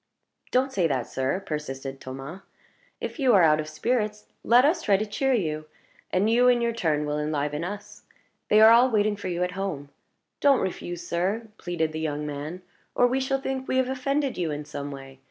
"Don't 0.49 0.73
say 0.73 0.87
that, 0.87 1.05
sir," 1.05 1.43
persisted 1.45 2.01
Thomas. 2.01 2.41
"If 2.99 3.19
you 3.19 3.35
are 3.35 3.43
out 3.43 3.59
of 3.59 3.67
spirits, 3.69 4.25
let 4.43 4.65
us 4.65 4.81
try 4.81 4.97
to 4.97 5.05
cheer 5.05 5.33
you. 5.33 5.65
And 6.09 6.27
you, 6.27 6.47
in 6.47 6.59
your 6.59 6.73
turn, 6.73 7.05
will 7.05 7.19
enliven 7.19 7.63
us. 7.63 8.01
They 8.49 8.61
are 8.61 8.71
all 8.71 8.89
waiting 8.89 9.15
for 9.15 9.27
you 9.27 9.43
at 9.43 9.51
home. 9.51 9.89
Don't 10.39 10.59
refuse, 10.61 11.05
sir," 11.05 11.49
pleaded 11.59 11.91
the 11.91 11.99
young 11.99 12.25
man, 12.25 12.63
"or 12.95 13.05
we 13.05 13.19
shall 13.19 13.39
think 13.39 13.67
we 13.67 13.77
have 13.77 13.89
offended 13.89 14.39
you 14.39 14.49
in 14.49 14.65
some 14.65 14.89
way. 14.89 15.19